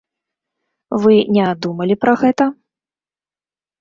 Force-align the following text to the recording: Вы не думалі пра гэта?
Вы 1.03 1.13
не 1.37 1.45
думалі 1.67 1.99
пра 2.07 2.13
гэта? 2.25 2.43